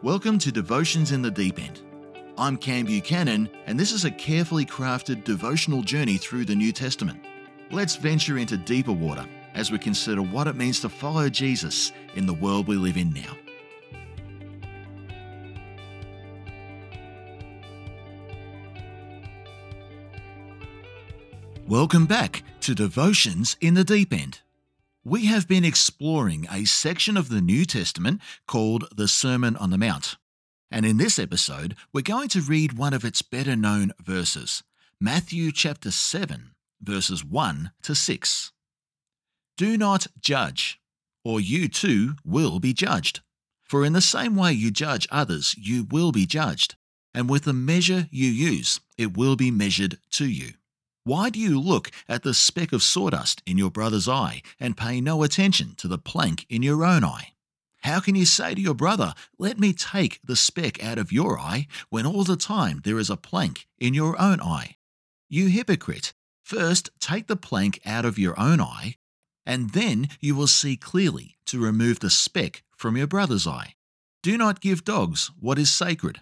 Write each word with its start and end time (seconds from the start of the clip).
Welcome 0.00 0.38
to 0.38 0.52
Devotions 0.52 1.10
in 1.10 1.22
the 1.22 1.30
Deep 1.30 1.58
End. 1.58 1.80
I'm 2.38 2.56
Cam 2.56 2.86
Buchanan, 2.86 3.50
and 3.66 3.76
this 3.76 3.90
is 3.90 4.04
a 4.04 4.12
carefully 4.12 4.64
crafted 4.64 5.24
devotional 5.24 5.82
journey 5.82 6.18
through 6.18 6.44
the 6.44 6.54
New 6.54 6.70
Testament. 6.70 7.20
Let's 7.72 7.96
venture 7.96 8.38
into 8.38 8.56
deeper 8.56 8.92
water 8.92 9.26
as 9.54 9.72
we 9.72 9.78
consider 9.80 10.22
what 10.22 10.46
it 10.46 10.54
means 10.54 10.78
to 10.82 10.88
follow 10.88 11.28
Jesus 11.28 11.90
in 12.14 12.26
the 12.26 12.34
world 12.34 12.68
we 12.68 12.76
live 12.76 12.96
in 12.96 13.12
now. 13.12 13.36
Welcome 21.66 22.06
back 22.06 22.44
to 22.60 22.72
Devotions 22.72 23.56
in 23.60 23.74
the 23.74 23.82
Deep 23.82 24.12
End. 24.12 24.38
We 25.08 25.24
have 25.24 25.48
been 25.48 25.64
exploring 25.64 26.46
a 26.52 26.66
section 26.66 27.16
of 27.16 27.30
the 27.30 27.40
New 27.40 27.64
Testament 27.64 28.20
called 28.46 28.94
the 28.94 29.08
Sermon 29.08 29.56
on 29.56 29.70
the 29.70 29.78
Mount. 29.78 30.16
And 30.70 30.84
in 30.84 30.98
this 30.98 31.18
episode, 31.18 31.76
we're 31.94 32.02
going 32.02 32.28
to 32.28 32.42
read 32.42 32.76
one 32.76 32.92
of 32.92 33.06
its 33.06 33.22
better 33.22 33.56
known 33.56 33.92
verses 34.02 34.62
Matthew 35.00 35.50
chapter 35.50 35.90
7, 35.90 36.50
verses 36.82 37.24
1 37.24 37.70
to 37.84 37.94
6. 37.94 38.52
Do 39.56 39.78
not 39.78 40.08
judge, 40.20 40.78
or 41.24 41.40
you 41.40 41.68
too 41.68 42.16
will 42.22 42.60
be 42.60 42.74
judged. 42.74 43.22
For 43.62 43.86
in 43.86 43.94
the 43.94 44.02
same 44.02 44.36
way 44.36 44.52
you 44.52 44.70
judge 44.70 45.08
others, 45.10 45.54
you 45.56 45.86
will 45.90 46.12
be 46.12 46.26
judged, 46.26 46.76
and 47.14 47.30
with 47.30 47.44
the 47.44 47.54
measure 47.54 48.08
you 48.10 48.28
use, 48.28 48.78
it 48.98 49.16
will 49.16 49.36
be 49.36 49.50
measured 49.50 49.96
to 50.10 50.26
you. 50.26 50.52
Why 51.08 51.30
do 51.30 51.40
you 51.40 51.58
look 51.58 51.90
at 52.06 52.22
the 52.22 52.34
speck 52.34 52.70
of 52.70 52.82
sawdust 52.82 53.42
in 53.46 53.56
your 53.56 53.70
brother's 53.70 54.10
eye 54.10 54.42
and 54.60 54.76
pay 54.76 55.00
no 55.00 55.22
attention 55.22 55.74
to 55.78 55.88
the 55.88 55.96
plank 55.96 56.44
in 56.50 56.62
your 56.62 56.84
own 56.84 57.02
eye? 57.02 57.28
How 57.80 57.98
can 57.98 58.14
you 58.14 58.26
say 58.26 58.54
to 58.54 58.60
your 58.60 58.74
brother, 58.74 59.14
Let 59.38 59.58
me 59.58 59.72
take 59.72 60.20
the 60.22 60.36
speck 60.36 60.84
out 60.84 60.98
of 60.98 61.10
your 61.10 61.38
eye, 61.38 61.66
when 61.88 62.04
all 62.04 62.24
the 62.24 62.36
time 62.36 62.82
there 62.84 62.98
is 62.98 63.08
a 63.08 63.16
plank 63.16 63.66
in 63.78 63.94
your 63.94 64.20
own 64.20 64.42
eye? 64.42 64.76
You 65.30 65.46
hypocrite! 65.46 66.12
First 66.42 66.90
take 67.00 67.26
the 67.26 67.36
plank 67.36 67.80
out 67.86 68.04
of 68.04 68.18
your 68.18 68.38
own 68.38 68.60
eye, 68.60 68.96
and 69.46 69.70
then 69.70 70.10
you 70.20 70.34
will 70.34 70.46
see 70.46 70.76
clearly 70.76 71.38
to 71.46 71.58
remove 71.58 72.00
the 72.00 72.10
speck 72.10 72.64
from 72.76 72.98
your 72.98 73.06
brother's 73.06 73.46
eye. 73.46 73.76
Do 74.22 74.36
not 74.36 74.60
give 74.60 74.84
dogs 74.84 75.30
what 75.40 75.58
is 75.58 75.72
sacred. 75.72 76.20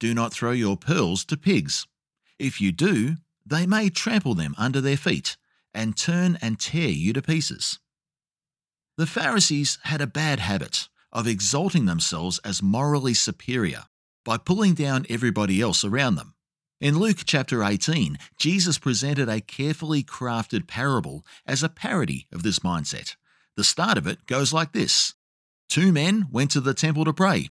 Do 0.00 0.12
not 0.12 0.32
throw 0.32 0.50
your 0.50 0.76
pearls 0.76 1.24
to 1.26 1.36
pigs. 1.36 1.86
If 2.36 2.60
you 2.60 2.72
do, 2.72 3.18
they 3.46 3.66
may 3.66 3.90
trample 3.90 4.34
them 4.34 4.54
under 4.58 4.80
their 4.80 4.96
feet 4.96 5.36
and 5.72 5.96
turn 5.96 6.38
and 6.40 6.58
tear 6.58 6.88
you 6.88 7.12
to 7.12 7.22
pieces. 7.22 7.78
The 8.96 9.06
Pharisees 9.06 9.78
had 9.82 10.00
a 10.00 10.06
bad 10.06 10.38
habit 10.38 10.88
of 11.12 11.26
exalting 11.26 11.86
themselves 11.86 12.38
as 12.44 12.62
morally 12.62 13.14
superior 13.14 13.84
by 14.24 14.38
pulling 14.38 14.74
down 14.74 15.06
everybody 15.08 15.60
else 15.60 15.84
around 15.84 16.14
them. 16.14 16.34
In 16.80 16.98
Luke 16.98 17.18
chapter 17.24 17.62
18, 17.62 18.18
Jesus 18.38 18.78
presented 18.78 19.28
a 19.28 19.40
carefully 19.40 20.02
crafted 20.02 20.66
parable 20.66 21.24
as 21.46 21.62
a 21.62 21.68
parody 21.68 22.26
of 22.32 22.42
this 22.42 22.60
mindset. 22.60 23.16
The 23.56 23.64
start 23.64 23.96
of 23.96 24.06
it 24.06 24.26
goes 24.26 24.52
like 24.52 24.72
this 24.72 25.14
Two 25.68 25.92
men 25.92 26.26
went 26.30 26.50
to 26.52 26.60
the 26.60 26.74
temple 26.74 27.04
to 27.04 27.12
pray. 27.12 27.48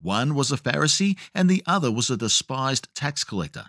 One 0.00 0.34
was 0.34 0.52
a 0.52 0.56
Pharisee, 0.56 1.18
and 1.34 1.48
the 1.48 1.62
other 1.66 1.90
was 1.90 2.10
a 2.10 2.16
despised 2.16 2.88
tax 2.94 3.24
collector. 3.24 3.66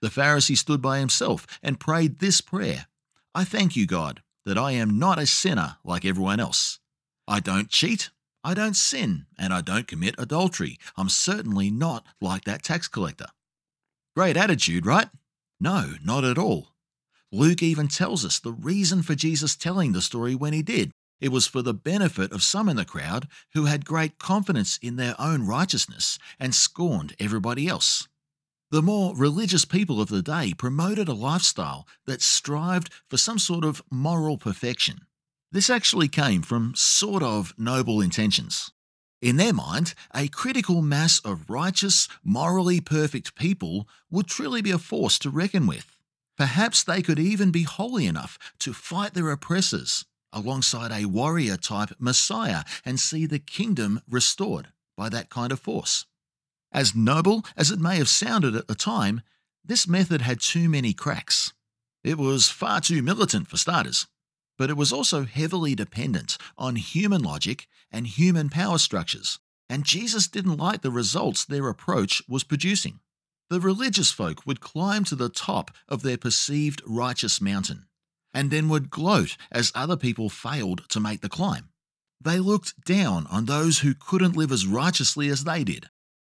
The 0.00 0.08
Pharisee 0.08 0.56
stood 0.56 0.80
by 0.80 0.98
himself 0.98 1.46
and 1.62 1.80
prayed 1.80 2.18
this 2.18 2.40
prayer 2.40 2.86
I 3.34 3.44
thank 3.44 3.76
you, 3.76 3.86
God, 3.86 4.22
that 4.46 4.58
I 4.58 4.72
am 4.72 4.98
not 4.98 5.18
a 5.18 5.26
sinner 5.26 5.76
like 5.84 6.04
everyone 6.04 6.40
else. 6.40 6.80
I 7.28 7.40
don't 7.40 7.68
cheat, 7.68 8.10
I 8.42 8.54
don't 8.54 8.74
sin, 8.74 9.26
and 9.38 9.52
I 9.52 9.60
don't 9.60 9.86
commit 9.86 10.14
adultery. 10.18 10.78
I'm 10.96 11.08
certainly 11.08 11.70
not 11.70 12.06
like 12.20 12.44
that 12.44 12.62
tax 12.62 12.88
collector. 12.88 13.26
Great 14.16 14.36
attitude, 14.36 14.86
right? 14.86 15.08
No, 15.60 15.94
not 16.02 16.24
at 16.24 16.38
all. 16.38 16.68
Luke 17.30 17.62
even 17.62 17.88
tells 17.88 18.24
us 18.24 18.38
the 18.38 18.52
reason 18.52 19.02
for 19.02 19.14
Jesus 19.14 19.54
telling 19.54 19.92
the 19.92 20.00
story 20.00 20.34
when 20.34 20.52
he 20.52 20.62
did. 20.62 20.92
It 21.20 21.30
was 21.30 21.46
for 21.46 21.62
the 21.62 21.74
benefit 21.74 22.32
of 22.32 22.42
some 22.42 22.68
in 22.68 22.76
the 22.76 22.84
crowd 22.84 23.28
who 23.52 23.66
had 23.66 23.84
great 23.84 24.18
confidence 24.18 24.78
in 24.80 24.96
their 24.96 25.14
own 25.20 25.46
righteousness 25.46 26.18
and 26.40 26.54
scorned 26.54 27.14
everybody 27.20 27.68
else. 27.68 28.08
The 28.70 28.82
more 28.82 29.16
religious 29.16 29.64
people 29.64 29.98
of 29.98 30.10
the 30.10 30.20
day 30.20 30.52
promoted 30.52 31.08
a 31.08 31.14
lifestyle 31.14 31.86
that 32.04 32.20
strived 32.20 32.92
for 33.08 33.16
some 33.16 33.38
sort 33.38 33.64
of 33.64 33.80
moral 33.90 34.36
perfection. 34.36 35.06
This 35.50 35.70
actually 35.70 36.08
came 36.08 36.42
from 36.42 36.74
sort 36.76 37.22
of 37.22 37.54
noble 37.56 38.02
intentions. 38.02 38.70
In 39.22 39.38
their 39.38 39.54
mind, 39.54 39.94
a 40.14 40.28
critical 40.28 40.82
mass 40.82 41.18
of 41.20 41.48
righteous, 41.48 42.08
morally 42.22 42.78
perfect 42.78 43.34
people 43.34 43.88
would 44.10 44.26
truly 44.26 44.60
be 44.60 44.70
a 44.70 44.78
force 44.78 45.18
to 45.20 45.30
reckon 45.30 45.66
with. 45.66 45.96
Perhaps 46.36 46.84
they 46.84 47.00
could 47.00 47.18
even 47.18 47.50
be 47.50 47.62
holy 47.62 48.04
enough 48.04 48.38
to 48.58 48.74
fight 48.74 49.14
their 49.14 49.30
oppressors 49.30 50.04
alongside 50.30 50.92
a 50.92 51.06
warrior 51.06 51.56
type 51.56 51.94
Messiah 51.98 52.64
and 52.84 53.00
see 53.00 53.24
the 53.24 53.38
kingdom 53.38 54.02
restored 54.10 54.68
by 54.94 55.08
that 55.08 55.30
kind 55.30 55.52
of 55.52 55.58
force. 55.58 56.04
As 56.72 56.94
noble 56.94 57.44
as 57.56 57.70
it 57.70 57.80
may 57.80 57.96
have 57.96 58.08
sounded 58.08 58.54
at 58.54 58.68
the 58.68 58.74
time, 58.74 59.22
this 59.64 59.88
method 59.88 60.20
had 60.20 60.40
too 60.40 60.68
many 60.68 60.92
cracks. 60.92 61.52
It 62.04 62.18
was 62.18 62.48
far 62.48 62.80
too 62.80 63.02
militant 63.02 63.48
for 63.48 63.56
starters, 63.56 64.06
but 64.56 64.70
it 64.70 64.76
was 64.76 64.92
also 64.92 65.24
heavily 65.24 65.74
dependent 65.74 66.36
on 66.56 66.76
human 66.76 67.22
logic 67.22 67.66
and 67.90 68.06
human 68.06 68.50
power 68.50 68.78
structures, 68.78 69.38
and 69.68 69.84
Jesus 69.84 70.28
didn't 70.28 70.56
like 70.56 70.82
the 70.82 70.90
results 70.90 71.44
their 71.44 71.68
approach 71.68 72.22
was 72.28 72.44
producing. 72.44 73.00
The 73.50 73.60
religious 73.60 74.10
folk 74.10 74.46
would 74.46 74.60
climb 74.60 75.04
to 75.04 75.16
the 75.16 75.30
top 75.30 75.70
of 75.88 76.02
their 76.02 76.18
perceived 76.18 76.82
righteous 76.86 77.40
mountain, 77.40 77.86
and 78.34 78.50
then 78.50 78.68
would 78.68 78.90
gloat 78.90 79.36
as 79.50 79.72
other 79.74 79.96
people 79.96 80.28
failed 80.28 80.88
to 80.90 81.00
make 81.00 81.22
the 81.22 81.30
climb. 81.30 81.70
They 82.20 82.40
looked 82.40 82.84
down 82.84 83.26
on 83.28 83.46
those 83.46 83.78
who 83.78 83.94
couldn't 83.94 84.36
live 84.36 84.52
as 84.52 84.66
righteously 84.66 85.28
as 85.28 85.44
they 85.44 85.64
did 85.64 85.88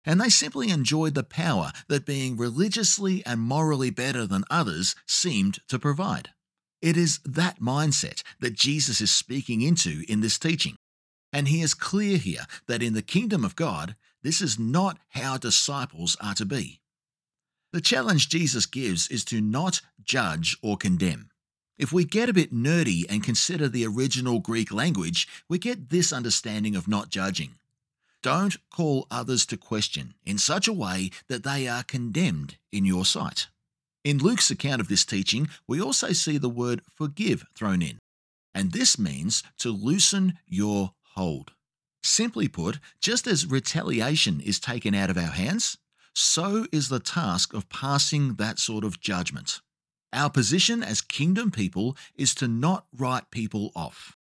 and 0.05 0.19
they 0.19 0.29
simply 0.29 0.69
enjoyed 0.69 1.15
the 1.15 1.23
power 1.23 1.71
that 1.87 2.05
being 2.05 2.37
religiously 2.37 3.25
and 3.25 3.39
morally 3.39 3.89
better 3.89 4.25
than 4.27 4.43
others 4.49 4.95
seemed 5.07 5.59
to 5.67 5.79
provide. 5.79 6.29
It 6.81 6.97
is 6.97 7.19
that 7.23 7.61
mindset 7.61 8.23
that 8.41 8.53
Jesus 8.53 8.99
is 8.99 9.11
speaking 9.11 9.61
into 9.61 10.03
in 10.09 10.19
this 10.19 10.37
teaching. 10.37 10.75
And 11.31 11.47
he 11.47 11.61
is 11.61 11.73
clear 11.73 12.17
here 12.17 12.45
that 12.67 12.83
in 12.83 12.93
the 12.93 13.01
kingdom 13.01 13.45
of 13.45 13.55
God, 13.55 13.95
this 14.21 14.41
is 14.41 14.59
not 14.59 14.99
how 15.09 15.37
disciples 15.37 16.17
are 16.21 16.35
to 16.35 16.45
be. 16.45 16.81
The 17.71 17.81
challenge 17.81 18.29
Jesus 18.29 18.65
gives 18.65 19.07
is 19.07 19.25
to 19.25 19.41
not 19.41 19.81
judge 20.03 20.57
or 20.61 20.77
condemn. 20.77 21.29
If 21.77 21.91
we 21.91 22.05
get 22.05 22.29
a 22.29 22.33
bit 22.33 22.53
nerdy 22.53 23.03
and 23.09 23.23
consider 23.23 23.67
the 23.67 23.87
original 23.87 24.39
Greek 24.39 24.71
language, 24.71 25.27
we 25.49 25.57
get 25.57 25.89
this 25.89 26.13
understanding 26.13 26.75
of 26.75 26.87
not 26.87 27.09
judging. 27.09 27.55
Don't 28.23 28.55
call 28.71 29.05
others 29.11 29.45
to 29.47 29.57
question 29.57 30.13
in 30.25 30.37
such 30.37 30.65
a 30.65 30.73
way 30.73 31.11
that 31.27 31.43
they 31.43 31.67
are 31.67 31.83
condemned 31.83 32.57
in 32.71 32.85
your 32.85 33.03
sight. 33.03 33.49
In 34.05 34.17
Luke's 34.17 34.49
account 34.49 34.79
of 34.79 34.87
this 34.87 35.03
teaching, 35.03 35.49
we 35.67 35.81
also 35.81 36.13
see 36.13 36.37
the 36.37 36.49
word 36.49 36.81
forgive 36.95 37.45
thrown 37.53 37.81
in, 37.81 37.99
and 38.55 38.71
this 38.71 38.97
means 38.97 39.43
to 39.59 39.71
loosen 39.71 40.39
your 40.47 40.93
hold. 41.15 41.51
Simply 42.01 42.47
put, 42.47 42.79
just 43.01 43.27
as 43.27 43.45
retaliation 43.45 44.39
is 44.39 44.57
taken 44.57 44.95
out 44.95 45.09
of 45.09 45.17
our 45.17 45.23
hands, 45.23 45.77
so 46.15 46.65
is 46.71 46.87
the 46.87 46.99
task 46.99 47.53
of 47.53 47.67
passing 47.67 48.35
that 48.35 48.57
sort 48.57 48.85
of 48.85 49.01
judgment. 49.01 49.59
Our 50.13 50.29
position 50.29 50.81
as 50.81 51.01
kingdom 51.01 51.51
people 51.51 51.97
is 52.15 52.33
to 52.35 52.47
not 52.47 52.85
write 52.95 53.31
people 53.31 53.71
off. 53.75 54.15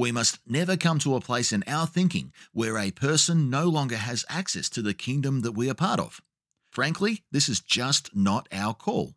We 0.00 0.12
must 0.12 0.38
never 0.46 0.78
come 0.78 0.98
to 1.00 1.14
a 1.14 1.20
place 1.20 1.52
in 1.52 1.62
our 1.66 1.86
thinking 1.86 2.32
where 2.54 2.78
a 2.78 2.90
person 2.90 3.50
no 3.50 3.66
longer 3.66 3.98
has 3.98 4.24
access 4.30 4.70
to 4.70 4.80
the 4.80 4.94
kingdom 4.94 5.42
that 5.42 5.52
we 5.52 5.68
are 5.68 5.74
part 5.74 6.00
of. 6.00 6.22
Frankly, 6.70 7.22
this 7.30 7.50
is 7.50 7.60
just 7.60 8.16
not 8.16 8.48
our 8.50 8.72
call. 8.72 9.12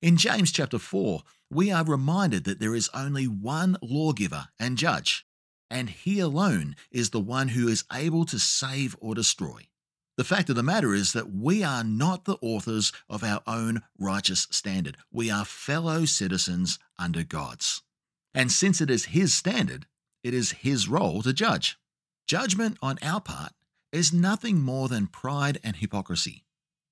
In 0.00 0.16
James 0.16 0.50
chapter 0.50 0.78
4, 0.78 1.20
we 1.50 1.70
are 1.70 1.84
reminded 1.84 2.44
that 2.44 2.58
there 2.58 2.74
is 2.74 2.88
only 2.94 3.26
one 3.26 3.76
lawgiver 3.82 4.48
and 4.58 4.78
judge, 4.78 5.26
and 5.70 5.90
he 5.90 6.20
alone 6.20 6.74
is 6.90 7.10
the 7.10 7.20
one 7.20 7.48
who 7.48 7.68
is 7.68 7.84
able 7.92 8.24
to 8.24 8.38
save 8.38 8.96
or 8.98 9.14
destroy. 9.14 9.66
The 10.16 10.24
fact 10.24 10.48
of 10.48 10.56
the 10.56 10.62
matter 10.62 10.94
is 10.94 11.12
that 11.12 11.34
we 11.34 11.62
are 11.62 11.84
not 11.84 12.24
the 12.24 12.38
authors 12.40 12.94
of 13.10 13.22
our 13.22 13.42
own 13.46 13.82
righteous 13.98 14.48
standard. 14.50 14.96
We 15.10 15.30
are 15.30 15.44
fellow 15.44 16.06
citizens 16.06 16.78
under 16.98 17.24
God's. 17.24 17.82
And 18.34 18.50
since 18.50 18.80
it 18.80 18.90
is 18.90 19.06
His 19.06 19.34
standard, 19.34 19.86
it 20.22 20.34
is 20.34 20.52
His 20.52 20.88
role 20.88 21.22
to 21.22 21.32
judge. 21.32 21.78
Judgment 22.26 22.78
on 22.80 22.98
our 23.02 23.20
part 23.20 23.52
is 23.92 24.12
nothing 24.12 24.60
more 24.60 24.88
than 24.88 25.06
pride 25.06 25.58
and 25.62 25.76
hypocrisy. 25.76 26.44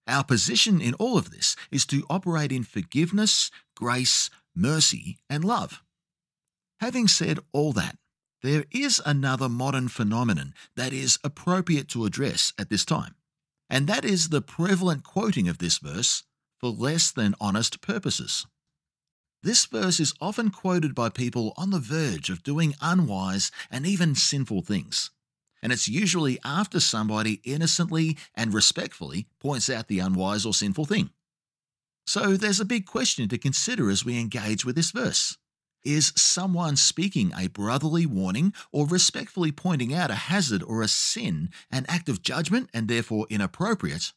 Our 0.06 0.24
position 0.24 0.80
in 0.80 0.94
all 0.94 1.16
of 1.16 1.30
this 1.30 1.56
is 1.70 1.86
to 1.86 2.04
operate 2.10 2.52
in 2.52 2.64
forgiveness, 2.64 3.50
grace, 3.76 4.28
mercy, 4.54 5.18
and 5.30 5.44
love. 5.44 5.82
Having 6.80 7.08
said 7.08 7.38
all 7.52 7.72
that, 7.72 7.96
There 8.42 8.64
is 8.70 9.00
another 9.04 9.48
modern 9.48 9.88
phenomenon 9.88 10.54
that 10.74 10.92
is 10.92 11.18
appropriate 11.22 11.88
to 11.90 12.06
address 12.06 12.52
at 12.58 12.70
this 12.70 12.84
time, 12.84 13.14
and 13.68 13.86
that 13.86 14.04
is 14.04 14.30
the 14.30 14.42
prevalent 14.42 15.04
quoting 15.04 15.46
of 15.46 15.58
this 15.58 15.78
verse 15.78 16.24
for 16.58 16.70
less 16.70 17.10
than 17.12 17.34
honest 17.40 17.80
purposes. 17.80 18.46
This 19.42 19.64
verse 19.64 20.00
is 20.00 20.12
often 20.20 20.50
quoted 20.50 20.94
by 20.94 21.08
people 21.08 21.54
on 21.56 21.70
the 21.70 21.78
verge 21.78 22.28
of 22.28 22.42
doing 22.42 22.74
unwise 22.82 23.50
and 23.70 23.86
even 23.86 24.14
sinful 24.14 24.62
things. 24.62 25.10
And 25.62 25.72
it's 25.72 25.88
usually 25.88 26.38
after 26.44 26.78
somebody 26.78 27.40
innocently 27.44 28.18
and 28.34 28.52
respectfully 28.52 29.28
points 29.38 29.70
out 29.70 29.88
the 29.88 29.98
unwise 29.98 30.44
or 30.44 30.52
sinful 30.52 30.84
thing. 30.84 31.10
So 32.06 32.36
there's 32.36 32.60
a 32.60 32.66
big 32.66 32.86
question 32.86 33.28
to 33.28 33.38
consider 33.38 33.90
as 33.90 34.04
we 34.04 34.18
engage 34.18 34.64
with 34.64 34.76
this 34.76 34.90
verse. 34.90 35.38
Is 35.84 36.12
someone 36.16 36.76
speaking 36.76 37.32
a 37.34 37.48
brotherly 37.48 38.04
warning 38.04 38.52
or 38.72 38.86
respectfully 38.86 39.52
pointing 39.52 39.94
out 39.94 40.10
a 40.10 40.14
hazard 40.14 40.62
or 40.62 40.82
a 40.82 40.88
sin 40.88 41.48
an 41.70 41.86
act 41.88 42.10
of 42.10 42.20
judgment 42.20 42.68
and 42.74 42.88
therefore 42.88 43.26
inappropriate? 43.30 44.12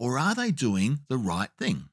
Or 0.00 0.18
are 0.18 0.34
they 0.34 0.50
doing 0.50 1.00
the 1.08 1.18
right 1.18 1.50
thing? 1.56 1.90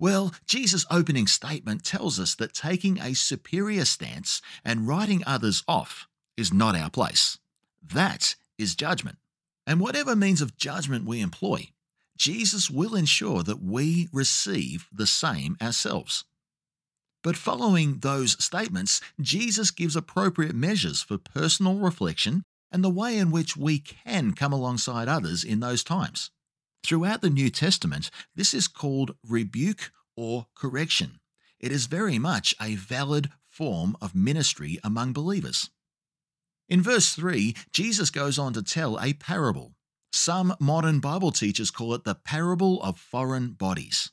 Well, 0.00 0.32
Jesus' 0.46 0.86
opening 0.90 1.26
statement 1.26 1.84
tells 1.84 2.20
us 2.20 2.34
that 2.36 2.54
taking 2.54 3.00
a 3.00 3.14
superior 3.14 3.84
stance 3.84 4.40
and 4.64 4.86
writing 4.86 5.24
others 5.26 5.64
off 5.66 6.06
is 6.36 6.52
not 6.52 6.76
our 6.76 6.90
place. 6.90 7.38
That 7.82 8.36
is 8.58 8.76
judgment. 8.76 9.18
And 9.66 9.80
whatever 9.80 10.14
means 10.14 10.40
of 10.40 10.56
judgment 10.56 11.04
we 11.04 11.20
employ, 11.20 11.70
Jesus 12.16 12.70
will 12.70 12.94
ensure 12.94 13.42
that 13.42 13.62
we 13.62 14.08
receive 14.12 14.88
the 14.92 15.06
same 15.06 15.56
ourselves. 15.60 16.24
But 17.24 17.36
following 17.36 17.98
those 17.98 18.42
statements, 18.42 19.00
Jesus 19.20 19.72
gives 19.72 19.96
appropriate 19.96 20.54
measures 20.54 21.02
for 21.02 21.18
personal 21.18 21.76
reflection 21.76 22.44
and 22.70 22.84
the 22.84 22.90
way 22.90 23.18
in 23.18 23.30
which 23.30 23.56
we 23.56 23.78
can 23.80 24.32
come 24.32 24.52
alongside 24.52 25.08
others 25.08 25.42
in 25.42 25.60
those 25.60 25.82
times. 25.82 26.30
Throughout 26.84 27.20
the 27.20 27.30
New 27.30 27.50
Testament, 27.50 28.10
this 28.34 28.54
is 28.54 28.68
called 28.68 29.16
rebuke 29.26 29.92
or 30.16 30.46
correction. 30.54 31.20
It 31.60 31.72
is 31.72 31.86
very 31.86 32.18
much 32.18 32.54
a 32.60 32.76
valid 32.76 33.30
form 33.48 33.96
of 34.00 34.14
ministry 34.14 34.78
among 34.84 35.12
believers. 35.12 35.70
In 36.68 36.82
verse 36.82 37.14
3, 37.14 37.56
Jesus 37.72 38.10
goes 38.10 38.38
on 38.38 38.52
to 38.52 38.62
tell 38.62 39.00
a 39.00 39.14
parable. 39.14 39.74
Some 40.12 40.54
modern 40.60 41.00
Bible 41.00 41.32
teachers 41.32 41.70
call 41.70 41.94
it 41.94 42.04
the 42.04 42.14
parable 42.14 42.82
of 42.82 42.98
foreign 42.98 43.52
bodies. 43.52 44.10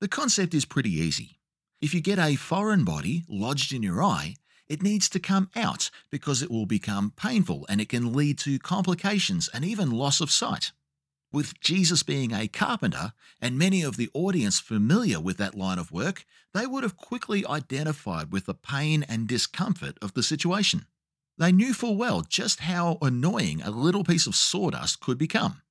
The 0.00 0.08
concept 0.08 0.54
is 0.54 0.64
pretty 0.64 0.90
easy. 0.90 1.38
If 1.80 1.94
you 1.94 2.00
get 2.00 2.18
a 2.18 2.36
foreign 2.36 2.84
body 2.84 3.24
lodged 3.28 3.72
in 3.72 3.82
your 3.82 4.02
eye, 4.02 4.36
it 4.68 4.82
needs 4.82 5.08
to 5.10 5.20
come 5.20 5.50
out 5.54 5.90
because 6.10 6.42
it 6.42 6.50
will 6.50 6.66
become 6.66 7.12
painful 7.16 7.66
and 7.68 7.80
it 7.80 7.88
can 7.88 8.12
lead 8.12 8.38
to 8.38 8.58
complications 8.58 9.48
and 9.52 9.64
even 9.64 9.90
loss 9.90 10.20
of 10.20 10.30
sight. 10.30 10.72
With 11.32 11.58
Jesus 11.60 12.02
being 12.02 12.32
a 12.32 12.46
carpenter 12.46 13.14
and 13.40 13.58
many 13.58 13.82
of 13.82 13.96
the 13.96 14.10
audience 14.12 14.60
familiar 14.60 15.18
with 15.18 15.38
that 15.38 15.54
line 15.54 15.78
of 15.78 15.90
work, 15.90 16.26
they 16.52 16.66
would 16.66 16.82
have 16.82 16.98
quickly 16.98 17.46
identified 17.46 18.30
with 18.30 18.44
the 18.44 18.54
pain 18.54 19.02
and 19.08 19.26
discomfort 19.26 19.96
of 20.02 20.12
the 20.12 20.22
situation. 20.22 20.84
They 21.38 21.50
knew 21.50 21.72
full 21.72 21.96
well 21.96 22.20
just 22.20 22.60
how 22.60 22.98
annoying 23.00 23.62
a 23.62 23.70
little 23.70 24.04
piece 24.04 24.26
of 24.26 24.34
sawdust 24.34 25.00
could 25.00 25.16
become. 25.16 25.62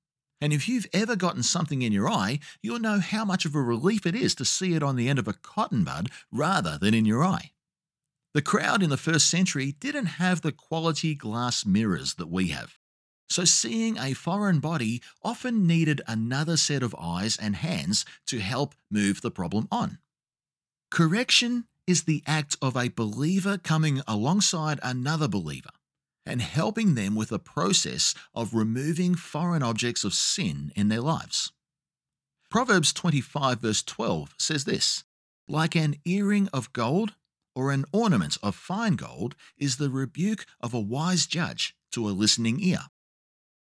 And 0.42 0.52
if 0.52 0.68
you've 0.68 0.88
ever 0.92 1.16
gotten 1.16 1.44
something 1.44 1.84
in 1.84 1.92
your 1.92 2.10
eye, 2.10 2.40
you'll 2.64 2.80
know 2.80 3.00
how 3.00 3.24
much 3.24 3.46
of 3.46 3.54
a 3.54 3.62
relief 3.62 4.08
it 4.08 4.16
is 4.16 4.34
to 4.36 4.46
see 4.46 4.74
it 4.74 4.82
on 4.82 4.96
the 4.96 5.08
end 5.08 5.20
of 5.20 5.28
a 5.28 5.34
cotton 5.34 5.84
bud 5.84 6.10
rather 6.32 6.80
than 6.80 6.96
in 6.96 7.06
your 7.06 7.24
eye. 7.24 7.52
The 8.34 8.42
crowd 8.42 8.82
in 8.82 8.90
the 8.90 8.98
first 8.98 9.30
century 9.30 9.76
didn't 9.80 10.06
have 10.06 10.42
the 10.42 10.52
quality 10.52 11.14
glass 11.14 11.66
mirrors 11.68 12.16
that 12.16 12.30
we 12.30 12.48
have. 12.48 12.80
So 13.32 13.46
seeing 13.46 13.98
a 13.98 14.14
foreign 14.14 14.60
body 14.60 15.02
often 15.24 15.66
needed 15.66 16.02
another 16.06 16.58
set 16.58 16.84
of 16.84 16.94
eyes 17.00 17.38
and 17.38 17.56
hands 17.56 18.04
to 18.28 18.40
help 18.40 18.76
move 18.92 19.22
the 19.22 19.32
problem 19.32 19.70
on. 19.72 20.00
Correction 20.90 21.64
is 21.88 22.04
the 22.04 22.24
act 22.28 22.58
of 22.62 22.76
a 22.76 22.90
believer 22.90 23.58
coming 23.58 24.02
alongside 24.06 24.82
another 24.84 25.30
believer 25.30 25.70
and 26.26 26.42
helping 26.42 26.96
them 26.96 27.16
with 27.16 27.32
a 27.32 27.40
process 27.40 28.14
of 28.36 28.54
removing 28.54 29.16
foreign 29.16 29.64
objects 29.64 30.04
of 30.04 30.14
sin 30.14 30.74
in 30.76 30.90
their 30.90 31.00
lives. 31.00 31.54
Proverbs 32.50 32.92
25, 32.92 33.62
verse 33.62 33.82
12 33.82 34.36
says 34.40 34.66
this 34.66 35.06
Like 35.48 35.74
an 35.74 35.96
earring 36.04 36.50
of 36.52 36.74
gold 36.74 37.14
or 37.56 37.72
an 37.72 37.86
ornament 37.94 38.38
of 38.44 38.56
fine 38.56 38.98
gold 38.98 39.38
is 39.58 39.78
the 39.78 39.90
rebuke 39.90 40.46
of 40.60 40.74
a 40.74 40.82
wise 40.82 41.26
judge 41.28 41.78
to 41.94 42.10
a 42.10 42.12
listening 42.12 42.60
ear. 42.60 42.88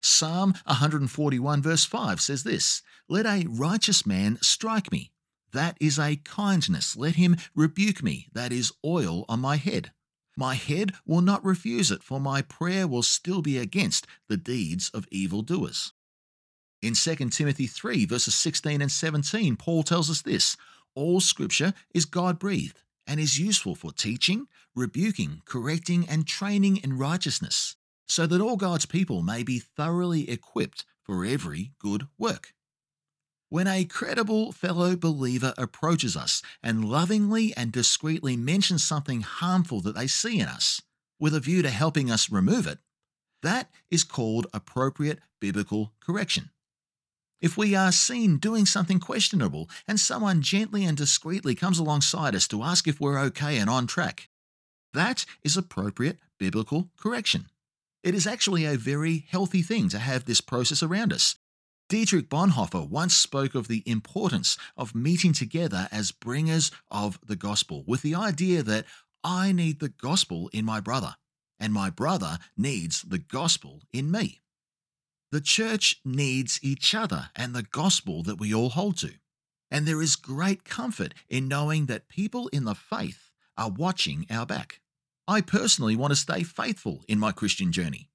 Psalm 0.02 0.54
141, 0.66 1.62
verse 1.62 1.84
5 1.84 2.20
says 2.20 2.44
this 2.44 2.82
Let 3.08 3.26
a 3.26 3.46
righteous 3.48 4.06
man 4.06 4.38
strike 4.40 4.92
me. 4.92 5.10
That 5.52 5.76
is 5.80 5.98
a 5.98 6.16
kindness. 6.16 6.96
Let 6.96 7.16
him 7.16 7.36
rebuke 7.54 8.02
me. 8.02 8.28
That 8.32 8.52
is 8.52 8.72
oil 8.84 9.24
on 9.28 9.40
my 9.40 9.56
head. 9.56 9.92
My 10.36 10.54
head 10.54 10.92
will 11.04 11.20
not 11.20 11.44
refuse 11.44 11.90
it, 11.90 12.02
for 12.02 12.20
my 12.20 12.42
prayer 12.42 12.86
will 12.86 13.02
still 13.02 13.42
be 13.42 13.58
against 13.58 14.06
the 14.28 14.36
deeds 14.36 14.90
of 14.90 15.08
evildoers. 15.10 15.92
In 16.80 16.94
2 16.94 17.16
Timothy 17.30 17.66
3, 17.66 18.04
verses 18.06 18.36
16 18.36 18.80
and 18.80 18.92
17, 18.92 19.56
Paul 19.56 19.82
tells 19.82 20.08
us 20.08 20.22
this 20.22 20.56
All 20.94 21.20
scripture 21.20 21.74
is 21.92 22.04
God 22.04 22.38
breathed 22.38 22.82
and 23.04 23.18
is 23.18 23.40
useful 23.40 23.74
for 23.74 23.90
teaching, 23.90 24.46
rebuking, 24.76 25.42
correcting, 25.44 26.08
and 26.08 26.24
training 26.24 26.76
in 26.76 26.96
righteousness, 26.96 27.74
so 28.08 28.26
that 28.26 28.40
all 28.40 28.56
God's 28.56 28.86
people 28.86 29.22
may 29.22 29.42
be 29.42 29.58
thoroughly 29.58 30.30
equipped 30.30 30.84
for 31.02 31.24
every 31.24 31.72
good 31.78 32.08
work. 32.18 32.54
When 33.50 33.66
a 33.66 33.84
credible 33.84 34.52
fellow 34.52 34.94
believer 34.94 35.54
approaches 35.56 36.16
us 36.16 36.42
and 36.62 36.84
lovingly 36.84 37.54
and 37.56 37.72
discreetly 37.72 38.36
mentions 38.36 38.84
something 38.84 39.22
harmful 39.22 39.80
that 39.82 39.94
they 39.94 40.06
see 40.06 40.38
in 40.38 40.48
us, 40.48 40.82
with 41.18 41.34
a 41.34 41.40
view 41.40 41.62
to 41.62 41.70
helping 41.70 42.10
us 42.10 42.30
remove 42.30 42.66
it, 42.66 42.78
that 43.42 43.70
is 43.90 44.04
called 44.04 44.46
appropriate 44.52 45.20
biblical 45.40 45.92
correction. 46.00 46.50
If 47.40 47.56
we 47.56 47.74
are 47.74 47.92
seen 47.92 48.36
doing 48.36 48.66
something 48.66 48.98
questionable 48.98 49.70
and 49.86 49.98
someone 49.98 50.42
gently 50.42 50.84
and 50.84 50.96
discreetly 50.96 51.54
comes 51.54 51.78
alongside 51.78 52.34
us 52.34 52.48
to 52.48 52.62
ask 52.62 52.88
if 52.88 53.00
we're 53.00 53.20
okay 53.20 53.58
and 53.58 53.70
on 53.70 53.86
track, 53.86 54.28
that 54.92 55.24
is 55.42 55.56
appropriate 55.56 56.18
biblical 56.38 56.90
correction. 56.98 57.46
It 58.08 58.14
is 58.14 58.26
actually 58.26 58.64
a 58.64 58.78
very 58.78 59.26
healthy 59.28 59.60
thing 59.60 59.90
to 59.90 59.98
have 59.98 60.24
this 60.24 60.40
process 60.40 60.82
around 60.82 61.12
us 61.12 61.36
Dietrich 61.90 62.30
Bonhoeffer 62.30 62.88
once 62.88 63.14
spoke 63.14 63.54
of 63.54 63.68
the 63.68 63.82
importance 63.84 64.56
of 64.78 64.94
meeting 64.94 65.34
together 65.34 65.88
as 65.92 66.10
bringers 66.10 66.70
of 66.90 67.18
the 67.26 67.36
gospel, 67.36 67.84
with 67.86 68.00
the 68.00 68.14
idea 68.14 68.62
that 68.62 68.86
I 69.22 69.52
need 69.52 69.80
the 69.80 69.90
gospel 69.90 70.48
in 70.54 70.64
my 70.64 70.80
brother, 70.80 71.16
and 71.60 71.70
my 71.70 71.90
brother 71.90 72.38
needs 72.56 73.02
the 73.02 73.18
gospel 73.18 73.82
in 73.92 74.10
me. 74.10 74.40
The 75.30 75.42
church 75.42 76.00
needs 76.02 76.58
each 76.62 76.94
other 76.94 77.28
and 77.36 77.54
the 77.54 77.62
gospel 77.62 78.22
that 78.22 78.40
we 78.40 78.54
all 78.54 78.70
hold 78.70 78.96
to. 79.00 79.16
And 79.70 79.86
there 79.86 80.00
is 80.00 80.16
great 80.16 80.64
comfort 80.64 81.12
in 81.28 81.46
knowing 81.46 81.84
that 81.86 82.08
people 82.08 82.48
in 82.54 82.64
the 82.64 82.74
faith 82.74 83.32
are 83.58 83.68
watching 83.68 84.24
our 84.30 84.46
back. 84.46 84.80
I 85.28 85.42
personally 85.42 85.94
want 85.94 86.10
to 86.10 86.16
stay 86.16 86.42
faithful 86.42 87.04
in 87.06 87.20
my 87.20 87.30
Christian 87.30 87.70
journey 87.70 88.08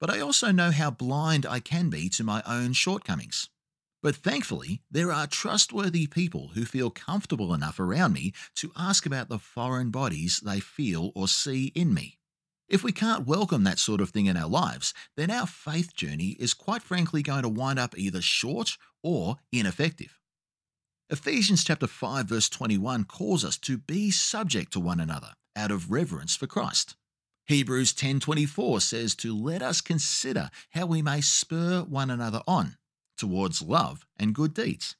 but 0.00 0.10
I 0.10 0.20
also 0.20 0.52
know 0.52 0.70
how 0.70 0.90
blind 0.90 1.46
I 1.46 1.60
can 1.60 1.88
be 1.88 2.08
to 2.10 2.24
my 2.24 2.42
own 2.46 2.72
shortcomings. 2.72 3.48
But 4.02 4.16
thankfully, 4.16 4.82
there 4.90 5.10
are 5.10 5.26
trustworthy 5.26 6.06
people 6.06 6.48
who 6.54 6.64
feel 6.64 6.90
comfortable 6.90 7.54
enough 7.54 7.80
around 7.80 8.12
me 8.12 8.32
to 8.56 8.72
ask 8.76 9.06
about 9.06 9.28
the 9.28 9.38
foreign 9.38 9.90
bodies 9.90 10.40
they 10.44 10.60
feel 10.60 11.12
or 11.14 11.28
see 11.28 11.72
in 11.74 11.94
me. 11.94 12.18
If 12.68 12.84
we 12.84 12.92
can't 12.92 13.26
welcome 13.26 13.64
that 13.64 13.78
sort 13.78 14.00
of 14.00 14.10
thing 14.10 14.26
in 14.26 14.36
our 14.36 14.48
lives, 14.48 14.92
then 15.16 15.30
our 15.30 15.46
faith 15.46 15.94
journey 15.94 16.36
is 16.38 16.52
quite 16.52 16.82
frankly 16.82 17.22
going 17.22 17.42
to 17.42 17.48
wind 17.48 17.78
up 17.78 17.96
either 17.96 18.20
short 18.20 18.76
or 19.02 19.36
ineffective. 19.50 20.18
Ephesians 21.08 21.64
chapter 21.64 21.86
5 21.86 22.26
verse 22.26 22.48
21 22.48 23.04
calls 23.04 23.44
us 23.44 23.56
to 23.58 23.78
be 23.78 24.10
subject 24.10 24.72
to 24.72 24.80
one 24.80 25.00
another 25.00 25.34
out 25.56 25.72
of 25.72 25.90
reverence 25.90 26.36
for 26.36 26.46
Christ. 26.46 26.94
Hebrews 27.46 27.92
10:24 27.94 28.80
says 28.80 29.14
to 29.16 29.34
let 29.34 29.62
us 29.62 29.80
consider 29.80 30.50
how 30.70 30.86
we 30.86 31.00
may 31.00 31.20
spur 31.20 31.82
one 31.82 32.10
another 32.10 32.42
on 32.46 32.76
towards 33.16 33.62
love 33.62 34.04
and 34.16 34.34
good 34.34 34.52
deeds. 34.52 34.96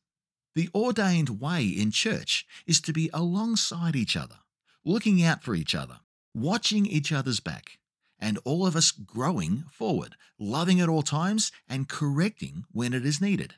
The 0.54 0.70
ordained 0.75 1.40
way 1.40 1.66
in 1.66 1.90
church 1.90 2.46
is 2.66 2.80
to 2.80 2.92
be 2.92 3.10
alongside 3.12 3.94
each 3.94 4.16
other, 4.16 4.38
looking 4.84 5.22
out 5.22 5.42
for 5.42 5.54
each 5.54 5.75
other, 5.75 6.00
watching 6.34 6.86
each 6.86 7.12
other's 7.12 7.40
back, 7.40 7.78
and 8.18 8.38
all 8.44 8.66
of 8.66 8.76
us 8.76 8.90
growing 8.90 9.64
forward, 9.64 10.16
loving 10.38 10.80
at 10.80 10.88
all 10.88 11.02
times 11.02 11.52
and 11.68 11.88
correcting 11.88 12.64
when 12.70 12.94
it 12.94 13.04
is 13.04 13.20
needed. 13.20 13.56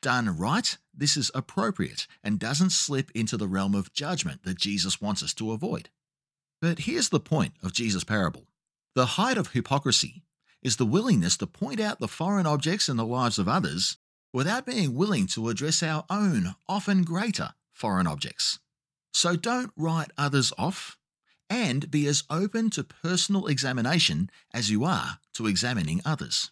Done 0.00 0.36
right, 0.36 0.78
this 0.94 1.16
is 1.16 1.30
appropriate 1.34 2.06
and 2.22 2.38
doesn't 2.38 2.70
slip 2.70 3.10
into 3.12 3.36
the 3.36 3.48
realm 3.48 3.74
of 3.74 3.92
judgment 3.92 4.44
that 4.44 4.58
Jesus 4.58 5.00
wants 5.00 5.22
us 5.22 5.34
to 5.34 5.52
avoid. 5.52 5.90
But 6.60 6.80
here's 6.80 7.08
the 7.08 7.20
point 7.20 7.54
of 7.62 7.72
Jesus' 7.72 8.04
parable 8.04 8.46
The 8.94 9.06
height 9.06 9.38
of 9.38 9.52
hypocrisy 9.52 10.22
is 10.62 10.76
the 10.76 10.86
willingness 10.86 11.36
to 11.36 11.46
point 11.46 11.80
out 11.80 12.00
the 12.00 12.08
foreign 12.08 12.46
objects 12.46 12.88
in 12.88 12.96
the 12.96 13.04
lives 13.04 13.38
of 13.38 13.48
others 13.48 13.98
without 14.32 14.66
being 14.66 14.94
willing 14.94 15.26
to 15.28 15.48
address 15.48 15.82
our 15.82 16.04
own, 16.10 16.54
often 16.68 17.02
greater, 17.02 17.54
foreign 17.72 18.06
objects. 18.06 18.58
So 19.12 19.36
don't 19.36 19.72
write 19.76 20.10
others 20.18 20.52
off 20.58 20.98
and 21.48 21.90
be 21.90 22.06
as 22.06 22.24
open 22.30 22.70
to 22.70 22.82
personal 22.82 23.46
examination 23.46 24.30
as 24.52 24.70
you 24.70 24.84
are 24.84 25.18
to 25.34 25.46
examining 25.46 26.00
others. 26.04 26.50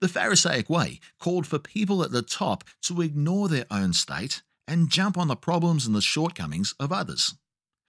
The 0.00 0.08
Pharisaic 0.08 0.68
way 0.68 1.00
called 1.18 1.46
for 1.46 1.58
people 1.58 2.02
at 2.02 2.10
the 2.10 2.22
top 2.22 2.64
to 2.82 3.00
ignore 3.00 3.48
their 3.48 3.66
own 3.70 3.92
state 3.92 4.42
and 4.66 4.90
jump 4.90 5.16
on 5.16 5.28
the 5.28 5.36
problems 5.36 5.86
and 5.86 5.94
the 5.94 6.00
shortcomings 6.00 6.74
of 6.78 6.92
others. 6.92 7.34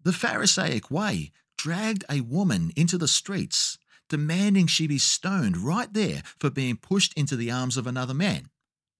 The 0.03 0.13
Pharisaic 0.13 0.89
way 0.89 1.31
dragged 1.57 2.03
a 2.09 2.21
woman 2.21 2.71
into 2.75 2.97
the 2.97 3.07
streets, 3.07 3.77
demanding 4.09 4.67
she 4.67 4.87
be 4.87 4.97
stoned 4.97 5.57
right 5.57 5.93
there 5.93 6.23
for 6.39 6.49
being 6.49 6.75
pushed 6.75 7.13
into 7.13 7.35
the 7.35 7.51
arms 7.51 7.77
of 7.77 7.85
another 7.85 8.13
man, 8.13 8.49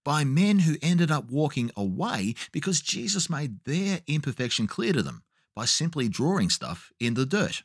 by 0.05 0.23
men 0.23 0.59
who 0.59 0.77
ended 0.81 1.09
up 1.09 1.31
walking 1.31 1.71
away 1.75 2.35
because 2.51 2.81
Jesus 2.81 3.29
made 3.29 3.63
their 3.65 4.01
imperfection 4.05 4.67
clear 4.67 4.93
to 4.93 5.01
them 5.01 5.23
by 5.55 5.65
simply 5.65 6.07
drawing 6.07 6.49
stuff 6.49 6.91
in 6.99 7.15
the 7.15 7.25
dirt. 7.25 7.63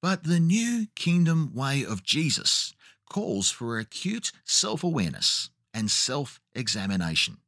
But 0.00 0.24
the 0.24 0.40
new 0.40 0.86
kingdom 0.94 1.52
way 1.52 1.84
of 1.84 2.02
Jesus 2.02 2.74
calls 3.08 3.50
for 3.50 3.78
acute 3.78 4.32
self 4.44 4.82
awareness 4.82 5.50
and 5.74 5.90
self 5.90 6.40
examination. 6.54 7.38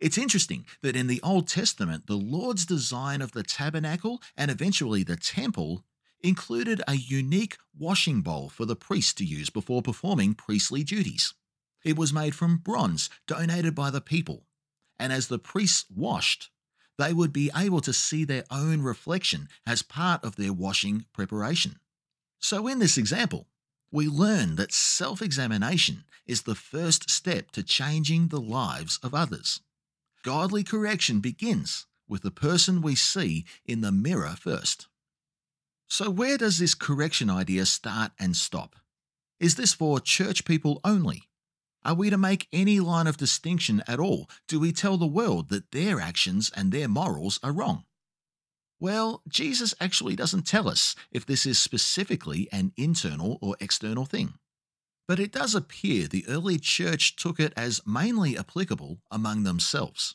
It's 0.00 0.16
interesting 0.16 0.64
that 0.80 0.96
in 0.96 1.08
the 1.08 1.20
Old 1.22 1.46
Testament, 1.46 2.06
the 2.06 2.16
Lord's 2.16 2.64
design 2.64 3.20
of 3.20 3.32
the 3.32 3.42
tabernacle 3.42 4.22
and 4.34 4.50
eventually 4.50 5.02
the 5.02 5.16
temple 5.16 5.84
included 6.22 6.80
a 6.88 6.94
unique 6.94 7.58
washing 7.78 8.22
bowl 8.22 8.48
for 8.48 8.64
the 8.64 8.76
priest 8.76 9.18
to 9.18 9.24
use 9.24 9.50
before 9.50 9.82
performing 9.82 10.34
priestly 10.34 10.82
duties. 10.82 11.34
It 11.84 11.98
was 11.98 12.14
made 12.14 12.34
from 12.34 12.58
bronze 12.58 13.10
donated 13.26 13.74
by 13.74 13.90
the 13.90 14.00
people, 14.00 14.46
and 14.98 15.12
as 15.12 15.28
the 15.28 15.38
priests 15.38 15.84
washed, 15.94 16.50
they 16.98 17.12
would 17.12 17.32
be 17.32 17.50
able 17.56 17.80
to 17.80 17.92
see 17.92 18.24
their 18.24 18.44
own 18.50 18.82
reflection 18.82 19.48
as 19.66 19.82
part 19.82 20.24
of 20.24 20.36
their 20.36 20.52
washing 20.52 21.06
preparation. 21.12 21.76
So, 22.38 22.66
in 22.66 22.78
this 22.78 22.98
example, 22.98 23.48
we 23.90 24.08
learn 24.08 24.56
that 24.56 24.72
self 24.72 25.20
examination 25.20 26.04
is 26.26 26.42
the 26.42 26.54
first 26.54 27.10
step 27.10 27.50
to 27.52 27.62
changing 27.62 28.28
the 28.28 28.40
lives 28.40 28.98
of 29.02 29.14
others. 29.14 29.60
Godly 30.22 30.64
correction 30.64 31.20
begins 31.20 31.86
with 32.08 32.22
the 32.22 32.30
person 32.30 32.82
we 32.82 32.94
see 32.94 33.46
in 33.64 33.80
the 33.80 33.92
mirror 33.92 34.36
first. 34.38 34.88
So, 35.88 36.10
where 36.10 36.36
does 36.36 36.58
this 36.58 36.74
correction 36.74 37.30
idea 37.30 37.66
start 37.66 38.12
and 38.18 38.36
stop? 38.36 38.76
Is 39.38 39.54
this 39.54 39.72
for 39.72 39.98
church 39.98 40.44
people 40.44 40.80
only? 40.84 41.22
Are 41.84 41.94
we 41.94 42.10
to 42.10 42.18
make 42.18 42.48
any 42.52 42.78
line 42.78 43.06
of 43.06 43.16
distinction 43.16 43.82
at 43.88 43.98
all? 43.98 44.28
Do 44.46 44.60
we 44.60 44.72
tell 44.72 44.98
the 44.98 45.06
world 45.06 45.48
that 45.48 45.70
their 45.70 45.98
actions 45.98 46.50
and 46.54 46.70
their 46.70 46.88
morals 46.88 47.40
are 47.42 47.52
wrong? 47.52 47.84
Well, 48.78 49.22
Jesus 49.26 49.74
actually 49.80 50.16
doesn't 50.16 50.46
tell 50.46 50.68
us 50.68 50.94
if 51.10 51.24
this 51.24 51.46
is 51.46 51.58
specifically 51.58 52.48
an 52.52 52.72
internal 52.76 53.38
or 53.40 53.56
external 53.60 54.04
thing. 54.04 54.34
But 55.10 55.18
it 55.18 55.32
does 55.32 55.56
appear 55.56 56.06
the 56.06 56.24
early 56.28 56.56
church 56.56 57.16
took 57.16 57.40
it 57.40 57.52
as 57.56 57.84
mainly 57.84 58.38
applicable 58.38 59.00
among 59.10 59.42
themselves. 59.42 60.14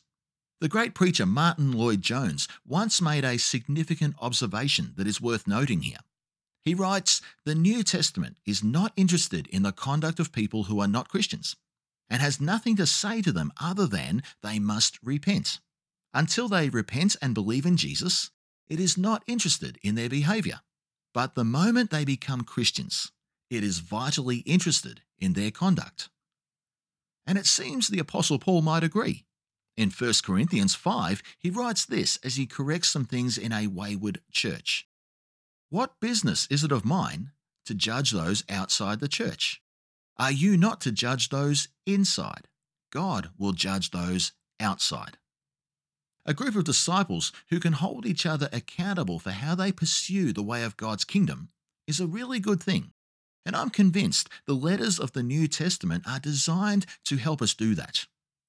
The 0.62 0.70
great 0.70 0.94
preacher 0.94 1.26
Martyn 1.26 1.72
Lloyd-Jones 1.72 2.48
once 2.66 3.02
made 3.02 3.22
a 3.22 3.36
significant 3.36 4.14
observation 4.22 4.94
that 4.96 5.06
is 5.06 5.20
worth 5.20 5.46
noting 5.46 5.82
here. 5.82 5.98
He 6.64 6.74
writes 6.74 7.20
The 7.44 7.54
New 7.54 7.82
Testament 7.82 8.38
is 8.46 8.64
not 8.64 8.94
interested 8.96 9.48
in 9.48 9.64
the 9.64 9.70
conduct 9.70 10.18
of 10.18 10.32
people 10.32 10.62
who 10.62 10.80
are 10.80 10.88
not 10.88 11.10
Christians 11.10 11.56
and 12.08 12.22
has 12.22 12.40
nothing 12.40 12.74
to 12.76 12.86
say 12.86 13.20
to 13.20 13.32
them 13.32 13.52
other 13.60 13.86
than 13.86 14.22
they 14.42 14.58
must 14.58 14.98
repent. 15.02 15.60
Until 16.14 16.48
they 16.48 16.70
repent 16.70 17.16
and 17.20 17.34
believe 17.34 17.66
in 17.66 17.76
Jesus, 17.76 18.30
it 18.66 18.80
is 18.80 18.96
not 18.96 19.24
interested 19.26 19.78
in 19.82 19.94
their 19.94 20.08
behaviour. 20.08 20.60
But 21.12 21.34
the 21.34 21.44
moment 21.44 21.90
they 21.90 22.06
become 22.06 22.44
Christians, 22.44 23.12
it 23.50 23.62
is 23.62 23.78
vitally 23.78 24.38
interested 24.38 25.02
in 25.18 25.32
their 25.32 25.50
conduct. 25.50 26.08
And 27.26 27.38
it 27.38 27.46
seems 27.46 27.88
the 27.88 27.98
Apostle 27.98 28.38
Paul 28.38 28.62
might 28.62 28.84
agree. 28.84 29.24
In 29.76 29.90
1 29.90 30.12
Corinthians 30.24 30.74
5, 30.74 31.22
he 31.38 31.50
writes 31.50 31.84
this 31.84 32.18
as 32.24 32.36
he 32.36 32.46
corrects 32.46 32.88
some 32.88 33.04
things 33.04 33.36
in 33.36 33.52
a 33.52 33.66
wayward 33.66 34.20
church. 34.30 34.88
What 35.68 36.00
business 36.00 36.46
is 36.50 36.64
it 36.64 36.72
of 36.72 36.84
mine 36.84 37.32
to 37.66 37.74
judge 37.74 38.12
those 38.12 38.44
outside 38.48 39.00
the 39.00 39.08
church? 39.08 39.60
Are 40.16 40.32
you 40.32 40.56
not 40.56 40.80
to 40.82 40.92
judge 40.92 41.28
those 41.28 41.68
inside? 41.84 42.48
God 42.90 43.30
will 43.36 43.52
judge 43.52 43.90
those 43.90 44.32
outside. 44.58 45.18
A 46.24 46.32
group 46.32 46.56
of 46.56 46.64
disciples 46.64 47.32
who 47.50 47.60
can 47.60 47.74
hold 47.74 48.06
each 48.06 48.24
other 48.24 48.48
accountable 48.52 49.18
for 49.18 49.32
how 49.32 49.54
they 49.54 49.72
pursue 49.72 50.32
the 50.32 50.42
way 50.42 50.64
of 50.64 50.76
God's 50.76 51.04
kingdom 51.04 51.50
is 51.86 52.00
a 52.00 52.06
really 52.06 52.40
good 52.40 52.62
thing. 52.62 52.92
And 53.46 53.54
I'm 53.54 53.70
convinced 53.70 54.28
the 54.44 54.54
letters 54.54 54.98
of 54.98 55.12
the 55.12 55.22
New 55.22 55.46
Testament 55.46 56.02
are 56.04 56.18
designed 56.18 56.84
to 57.04 57.16
help 57.16 57.40
us 57.40 57.54
do 57.54 57.76
that, 57.76 58.06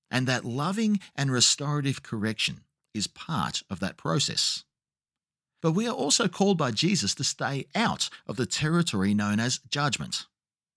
and 0.09 0.25
that 0.25 0.43
loving 0.43 0.99
and 1.15 1.31
restorative 1.31 2.01
correction 2.01 2.61
is 2.95 3.05
part 3.05 3.61
of 3.69 3.79
that 3.79 3.95
process. 3.95 4.63
But 5.61 5.73
we 5.73 5.87
are 5.87 5.93
also 5.93 6.27
called 6.27 6.57
by 6.57 6.71
Jesus 6.71 7.13
to 7.15 7.23
stay 7.23 7.67
out 7.75 8.09
of 8.25 8.37
the 8.37 8.47
territory 8.47 9.13
known 9.13 9.39
as 9.39 9.59
judgment. 9.69 10.25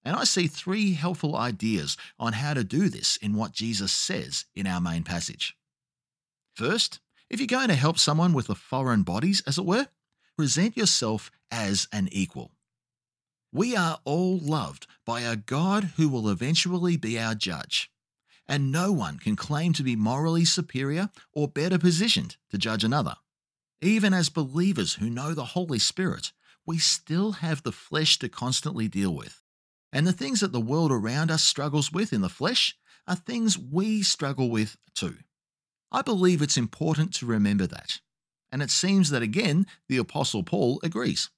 And 0.05 0.15
I 0.15 0.25
see 0.25 0.47
three 0.47 0.93
helpful 0.93 1.35
ideas 1.35 1.97
on 2.19 2.35
how 2.35 2.53
to 2.53 2.63
do 2.63 2.91
this 2.91 3.17
in 3.17 3.35
what 3.35 3.53
Jesus 3.53 3.91
says 3.91 4.45
in 4.55 4.67
our 4.67 4.83
main 4.83 5.03
passage. 5.03 5.57
First, 6.55 7.01
if 7.31 7.41
you're 7.41 7.47
going 7.47 7.69
to 7.69 7.75
help 7.75 7.99
someone 7.99 8.35
with 8.35 8.49
the 8.49 8.55
foreign 8.55 9.03
bodies, 9.03 9.43
as 9.47 9.57
it 9.57 9.65
were, 9.65 9.89
present 10.37 10.77
yourself 10.77 11.31
as 11.51 11.89
an 11.91 12.09
equal. 12.13 12.51
We 13.53 13.75
are 13.75 13.99
all 14.05 14.39
loved 14.39 14.87
by 15.05 15.23
a 15.23 15.35
God 15.35 15.93
who 15.97 16.09
will 16.09 16.29
eventually 16.29 16.97
be 16.97 17.19
our 17.19 17.35
judge, 17.35 17.91
and 18.47 18.71
no 18.71 18.93
one 18.93 19.19
can 19.19 19.35
claim 19.35 19.73
to 19.73 19.83
be 19.83 19.97
morally 19.97 20.45
superior 20.45 21.11
or 21.33 21.49
better 21.49 21.79
positioned 21.79 22.37
to 22.51 22.59
judge 22.59 22.85
another. 22.85 23.17
Even 23.81 24.15
as 24.15 24.29
believers 24.29 24.95
who 24.95 25.11
know 25.11 25.35
the 25.35 25.47
Holy 25.47 25.81
Spirit, 25.81 26.33
we 26.65 26.79
still 26.79 27.33
have 27.33 27.63
the 27.65 27.73
flesh 27.73 28.19
to 28.21 28.29
constantly 28.29 28.87
deal 28.87 29.15
with. 29.15 29.43
And 29.93 30.07
the 30.07 30.13
things 30.13 30.41
that 30.41 30.53
the 30.53 30.61
world 30.61 30.93
around 30.93 31.31
us 31.33 31.43
struggles 31.43 31.91
with 31.91 32.13
in 32.13 32.21
the 32.21 32.29
flesh 32.29 32.77
are 33.09 33.17
things 33.17 33.59
we 33.59 34.03
struggle 34.03 34.49
with 34.49 34.77
too. 34.95 35.17
I 35.91 36.03
believe 36.03 36.41
it's 36.41 36.57
important 36.57 37.13
to 37.15 37.27
remember 37.27 37.67
that. 37.67 37.99
And 38.53 38.63
it 38.63 38.71
seems 38.71 39.11
that 39.11 39.23
again, 39.23 39.67
the 39.89 39.97
Apostle 39.97 40.45
Paul 40.45 40.79
agrees. 40.85 41.31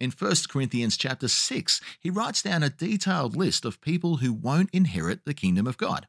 In 0.00 0.10
1 0.10 0.34
Corinthians 0.48 0.96
chapter 0.96 1.26
6, 1.26 1.80
he 1.98 2.10
writes 2.10 2.42
down 2.42 2.62
a 2.62 2.70
detailed 2.70 3.36
list 3.36 3.64
of 3.64 3.80
people 3.80 4.18
who 4.18 4.32
won't 4.32 4.70
inherit 4.72 5.24
the 5.24 5.34
kingdom 5.34 5.66
of 5.66 5.76
God. 5.76 6.06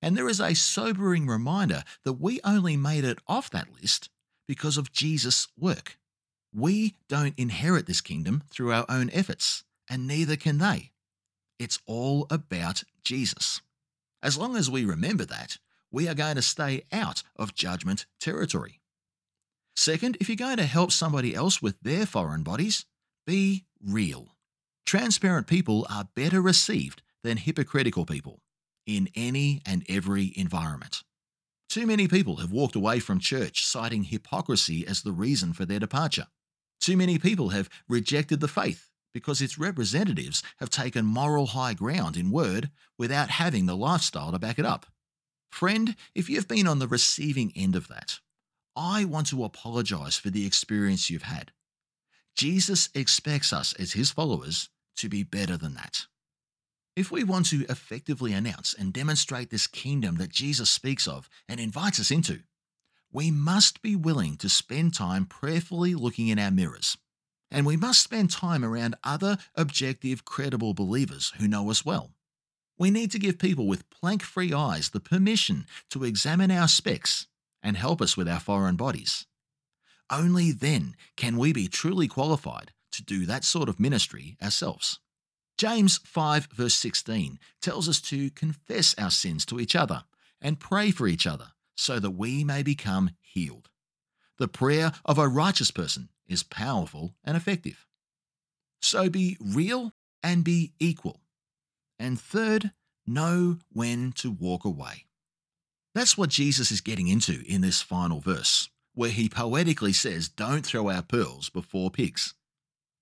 And 0.00 0.16
there 0.16 0.28
is 0.28 0.40
a 0.40 0.54
sobering 0.54 1.26
reminder 1.26 1.82
that 2.04 2.14
we 2.14 2.40
only 2.44 2.76
made 2.76 3.04
it 3.04 3.18
off 3.26 3.50
that 3.50 3.72
list 3.80 4.10
because 4.46 4.76
of 4.76 4.92
Jesus' 4.92 5.48
work. 5.58 5.98
We 6.54 6.94
don't 7.08 7.38
inherit 7.38 7.86
this 7.86 8.00
kingdom 8.00 8.42
through 8.50 8.72
our 8.72 8.84
own 8.88 9.10
efforts, 9.10 9.64
and 9.88 10.06
neither 10.06 10.36
can 10.36 10.58
they. 10.58 10.90
It's 11.58 11.80
all 11.86 12.26
about 12.30 12.84
Jesus. 13.04 13.60
As 14.22 14.38
long 14.38 14.56
as 14.56 14.70
we 14.70 14.84
remember 14.84 15.24
that, 15.24 15.58
we 15.90 16.08
are 16.08 16.14
going 16.14 16.36
to 16.36 16.42
stay 16.42 16.82
out 16.92 17.22
of 17.36 17.54
judgment 17.54 18.06
territory. 18.20 18.80
Second, 19.74 20.16
if 20.20 20.28
you're 20.28 20.36
going 20.36 20.58
to 20.58 20.64
help 20.64 20.92
somebody 20.92 21.34
else 21.34 21.62
with 21.62 21.80
their 21.80 22.06
foreign 22.06 22.42
bodies, 22.42 22.84
be 23.26 23.64
real. 23.84 24.36
Transparent 24.86 25.46
people 25.46 25.86
are 25.90 26.08
better 26.14 26.40
received 26.40 27.02
than 27.22 27.36
hypocritical 27.36 28.04
people 28.04 28.42
in 28.86 29.08
any 29.14 29.62
and 29.64 29.84
every 29.88 30.32
environment. 30.36 31.02
Too 31.68 31.86
many 31.86 32.08
people 32.08 32.36
have 32.36 32.52
walked 32.52 32.74
away 32.74 32.98
from 32.98 33.18
church 33.18 33.64
citing 33.64 34.04
hypocrisy 34.04 34.86
as 34.86 35.02
the 35.02 35.12
reason 35.12 35.52
for 35.52 35.64
their 35.64 35.78
departure. 35.78 36.26
Too 36.80 36.96
many 36.96 37.18
people 37.18 37.50
have 37.50 37.70
rejected 37.88 38.40
the 38.40 38.48
faith 38.48 38.90
because 39.14 39.40
its 39.40 39.58
representatives 39.58 40.42
have 40.58 40.70
taken 40.70 41.06
moral 41.06 41.46
high 41.46 41.74
ground 41.74 42.16
in 42.16 42.30
word 42.30 42.70
without 42.98 43.30
having 43.30 43.66
the 43.66 43.76
lifestyle 43.76 44.32
to 44.32 44.38
back 44.38 44.58
it 44.58 44.66
up. 44.66 44.86
Friend, 45.50 45.94
if 46.14 46.28
you've 46.28 46.48
been 46.48 46.66
on 46.66 46.78
the 46.78 46.88
receiving 46.88 47.52
end 47.54 47.76
of 47.76 47.88
that, 47.88 48.18
I 48.74 49.04
want 49.04 49.28
to 49.28 49.44
apologize 49.44 50.16
for 50.16 50.30
the 50.30 50.46
experience 50.46 51.10
you've 51.10 51.22
had. 51.22 51.52
Jesus 52.36 52.88
expects 52.94 53.52
us 53.52 53.72
as 53.74 53.92
his 53.92 54.10
followers 54.10 54.70
to 54.96 55.08
be 55.08 55.22
better 55.22 55.56
than 55.56 55.74
that. 55.74 56.06
If 56.94 57.10
we 57.10 57.24
want 57.24 57.46
to 57.46 57.64
effectively 57.68 58.32
announce 58.32 58.74
and 58.74 58.92
demonstrate 58.92 59.50
this 59.50 59.66
kingdom 59.66 60.16
that 60.16 60.30
Jesus 60.30 60.70
speaks 60.70 61.08
of 61.08 61.28
and 61.48 61.58
invites 61.58 61.98
us 61.98 62.10
into, 62.10 62.40
we 63.10 63.30
must 63.30 63.82
be 63.82 63.96
willing 63.96 64.36
to 64.38 64.48
spend 64.48 64.94
time 64.94 65.26
prayerfully 65.26 65.94
looking 65.94 66.28
in 66.28 66.38
our 66.38 66.50
mirrors 66.50 66.96
and 67.52 67.66
we 67.66 67.76
must 67.76 68.02
spend 68.02 68.30
time 68.30 68.64
around 68.64 68.96
other 69.04 69.36
objective, 69.54 70.24
credible 70.24 70.72
believers 70.72 71.32
who 71.38 71.46
know 71.46 71.70
us 71.70 71.84
well. 71.84 72.12
We 72.78 72.90
need 72.90 73.10
to 73.12 73.18
give 73.18 73.38
people 73.38 73.68
with 73.68 73.90
plank 73.90 74.22
free 74.22 74.52
eyes 74.52 74.90
the 74.90 75.00
permission 75.00 75.66
to 75.90 76.04
examine 76.04 76.50
our 76.50 76.66
specks 76.66 77.26
and 77.62 77.76
help 77.76 78.00
us 78.00 78.16
with 78.16 78.26
our 78.26 78.40
foreign 78.40 78.76
bodies. 78.76 79.26
Only 80.10 80.52
then 80.52 80.94
can 81.16 81.36
we 81.36 81.52
be 81.52 81.68
truly 81.68 82.08
qualified 82.08 82.72
to 82.92 83.02
do 83.02 83.26
that 83.26 83.44
sort 83.44 83.68
of 83.68 83.80
ministry 83.80 84.36
ourselves. 84.42 85.00
James 85.58 85.98
5, 86.04 86.48
verse 86.52 86.74
16 86.74 87.38
tells 87.60 87.88
us 87.88 88.00
to 88.02 88.30
confess 88.30 88.94
our 88.98 89.10
sins 89.10 89.44
to 89.46 89.60
each 89.60 89.76
other 89.76 90.04
and 90.40 90.60
pray 90.60 90.90
for 90.90 91.06
each 91.06 91.26
other 91.26 91.48
so 91.76 91.98
that 91.98 92.10
we 92.10 92.44
may 92.44 92.62
become 92.62 93.10
healed. 93.20 93.68
The 94.38 94.48
prayer 94.48 94.92
of 95.04 95.18
a 95.18 95.28
righteous 95.28 95.70
person 95.70 96.08
is 96.26 96.42
powerful 96.42 97.14
and 97.24 97.36
effective. 97.36 97.86
So 98.80 99.08
be 99.08 99.36
real 99.40 99.92
and 100.22 100.42
be 100.42 100.72
equal. 100.80 101.20
And 101.98 102.20
third, 102.20 102.72
know 103.06 103.58
when 103.70 104.12
to 104.12 104.30
walk 104.30 104.64
away. 104.64 105.06
That's 105.94 106.16
what 106.16 106.30
Jesus 106.30 106.70
is 106.70 106.80
getting 106.80 107.08
into 107.08 107.42
in 107.46 107.60
this 107.60 107.82
final 107.82 108.20
verse, 108.20 108.70
where 108.94 109.10
he 109.10 109.28
poetically 109.28 109.92
says, 109.92 110.28
Don't 110.28 110.64
throw 110.66 110.90
our 110.90 111.02
pearls 111.02 111.48
before 111.48 111.90
pigs. 111.90 112.34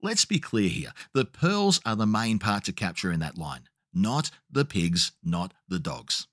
Let's 0.02 0.24
be 0.24 0.38
clear 0.38 0.68
here 0.68 0.92
the 1.12 1.24
pearls 1.24 1.80
are 1.84 1.96
the 1.96 2.06
main 2.06 2.38
part 2.38 2.64
to 2.64 2.72
capture 2.72 3.12
in 3.12 3.20
that 3.20 3.36
line, 3.36 3.68
not 3.92 4.30
the 4.50 4.64
pigs, 4.64 5.12
not 5.22 5.52
the 5.68 5.78
dogs. 5.78 6.26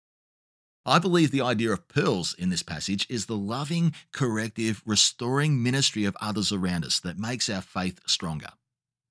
I 0.85 0.99
believe 0.99 1.31
the 1.31 1.41
idea 1.41 1.73
of 1.73 1.89
pearls 1.89 2.33
in 2.39 2.49
this 2.49 2.63
passage 2.63 3.05
is 3.09 3.25
the 3.25 3.35
loving, 3.35 3.93
corrective, 4.13 4.81
restoring 4.85 5.61
ministry 5.61 6.05
of 6.05 6.15
others 6.21 6.53
around 6.53 6.85
us 6.85 7.01
that 7.01 7.19
makes 7.19 7.49
our 7.49 7.61
faith 7.61 7.99
stronger. 8.07 8.51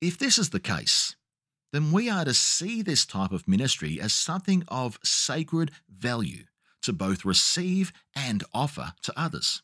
If 0.00 0.16
this 0.16 0.38
is 0.38 0.50
the 0.50 0.60
case, 0.60 1.16
then 1.74 1.92
we 1.92 2.08
are 2.08 2.24
to 2.24 2.32
see 2.32 2.80
this 2.80 3.04
type 3.04 3.32
of 3.32 3.46
ministry 3.46 4.00
as 4.00 4.14
something 4.14 4.64
of 4.68 4.98
sacred 5.02 5.70
value 5.86 6.44
to 6.80 6.94
both 6.94 7.26
receive 7.26 7.92
and 8.14 8.42
offer 8.54 8.94
to 9.02 9.12
others. 9.14 9.62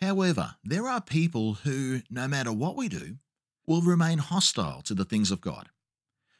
However, 0.00 0.56
there 0.62 0.86
are 0.88 1.00
people 1.00 1.54
who, 1.54 2.02
no 2.10 2.28
matter 2.28 2.52
what 2.52 2.76
we 2.76 2.88
do, 2.88 3.16
will 3.66 3.82
remain 3.82 4.18
hostile 4.18 4.82
to 4.82 4.94
the 4.94 5.04
things 5.04 5.30
of 5.30 5.40
God. 5.40 5.70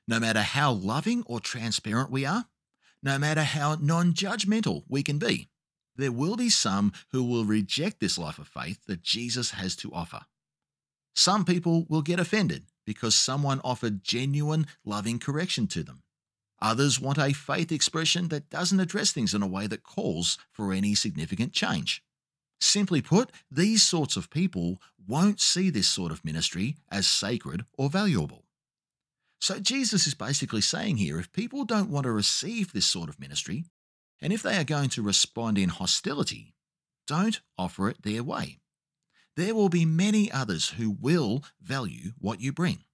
No 0.07 0.21
matter 0.21 0.43
how 0.43 0.73
loving 0.73 1.25
or 1.27 1.41
transparent 1.41 2.11
we 2.11 2.25
are, 2.25 2.47
no 3.03 3.19
matter 3.19 3.43
how 3.43 3.77
non 3.81 4.13
judgmental 4.13 4.85
we 4.89 5.03
can 5.03 5.19
be. 5.19 5.49
There 5.97 6.13
will 6.13 6.37
be 6.37 6.51
some 6.51 6.93
who 7.13 7.25
will 7.25 7.45
reject 7.45 8.01
this 8.01 8.19
life 8.19 8.39
of 8.39 8.49
faith 8.49 8.85
that 8.87 9.03
Jesus 9.03 9.53
has 9.53 9.75
to 9.77 9.93
offer. 9.93 10.21
Some 11.15 11.45
people 11.45 11.87
will 11.89 12.03
get 12.03 12.21
offended 12.21 12.67
because 12.85 13.15
someone 13.15 13.61
offered 13.65 14.05
genuine, 14.05 14.67
loving 14.85 15.19
correction 15.19 15.67
to 15.69 15.83
them. 15.83 16.03
Others 16.61 17.01
want 17.01 17.19
a 17.19 17.33
faith 17.33 17.73
expression 17.73 18.29
that 18.29 18.51
doesn't 18.51 18.81
address 18.81 19.13
things 19.13 19.35
in 19.35 19.43
a 19.43 19.47
way 19.47 19.67
that 19.67 19.83
calls 19.83 20.39
for 20.51 20.73
any 20.73 20.95
significant 20.95 21.53
change. 21.53 22.03
Simply 22.61 23.03
put, 23.03 23.33
these 23.51 23.83
sorts 23.83 24.17
of 24.17 24.31
people 24.31 24.81
won't 25.07 25.41
see 25.41 25.71
this 25.71 25.89
sort 25.89 26.13
of 26.13 26.25
ministry 26.25 26.77
as 26.91 27.07
sacred 27.07 27.65
or 27.77 27.91
valuable. 27.91 28.45
So 29.41 29.61
Jesus 29.61 30.07
is 30.07 30.15
basically 30.15 30.63
saying 30.63 30.97
here 30.97 31.19
if 31.19 31.33
people 31.33 31.65
don't 31.65 31.91
want 31.91 32.05
to 32.05 32.13
receive 32.13 32.73
this 32.73 32.87
sort 32.87 33.09
of 33.09 33.21
ministry, 33.21 33.65
and 34.21 34.33
if 34.33 34.43
they 34.43 34.57
are 34.57 34.65
going 34.65 34.89
to 34.91 35.03
respond 35.03 35.59
in 35.59 35.69
hostility, 35.69 36.55
don't 37.07 37.41
offer 37.59 37.91
it 37.91 38.03
their 38.03 38.23
way. 38.23 38.59
There 39.37 39.55
will 39.55 39.69
be 39.69 39.85
many 39.85 40.33
others 40.33 40.71
who 40.71 40.91
will 40.91 41.45
value 41.61 42.13
what 42.19 42.41
you 42.41 42.53
bring. 42.53 42.85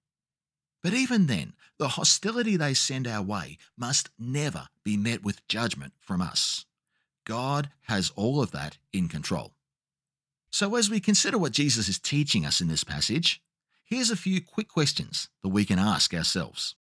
But 0.83 0.93
even 0.93 1.27
then, 1.27 1.53
the 1.79 1.89
hostility 1.89 2.57
they 2.57 2.73
send 2.73 3.07
our 3.07 3.23
way 3.23 3.57
must 3.77 4.09
never 4.19 4.67
be 4.83 4.97
met 4.97 5.23
with 5.23 5.47
judgment 5.47 5.93
from 6.01 6.21
us. 6.21 6.65
God 7.25 7.69
has 7.83 8.11
all 8.15 8.41
of 8.41 8.51
that 8.51 8.77
in 8.91 9.07
control. 9.07 9.53
So, 10.49 10.75
as 10.75 10.89
we 10.89 10.99
consider 10.99 11.37
what 11.37 11.51
Jesus 11.51 11.89
is 11.89 11.99
teaching 11.99 12.45
us 12.45 12.61
in 12.61 12.67
this 12.67 12.83
passage, 12.83 13.41
Here's 13.93 14.09
a 14.09 14.15
few 14.15 14.41
quick 14.41 14.69
questions 14.69 15.29
that 15.43 15.49
we 15.49 15.65
can 15.65 15.77
ask 15.77 16.15
ourselves. 16.15 16.73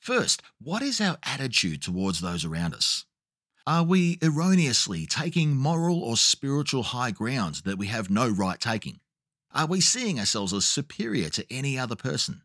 First, 0.00 0.42
what 0.60 0.82
is 0.82 1.00
our 1.00 1.16
attitude 1.22 1.82
towards 1.82 2.20
those 2.20 2.44
around 2.44 2.74
us? 2.74 3.04
Are 3.64 3.84
we 3.84 4.18
erroneously 4.20 5.06
taking 5.06 5.56
moral 5.56 6.02
or 6.02 6.16
spiritual 6.16 6.82
high 6.82 7.12
ground 7.12 7.62
that 7.64 7.78
we 7.78 7.86
have 7.86 8.10
no 8.10 8.28
right 8.28 8.58
taking? 8.58 8.98
Are 9.54 9.66
we 9.66 9.80
seeing 9.80 10.18
ourselves 10.18 10.52
as 10.52 10.64
superior 10.64 11.28
to 11.28 11.46
any 11.48 11.78
other 11.78 11.94
person? 11.94 12.42